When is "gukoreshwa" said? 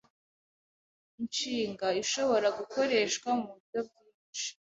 2.57-3.29